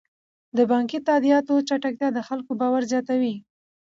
[0.57, 3.35] د بانکي تادیاتو چټکتیا د خلکو باور زیاتوي.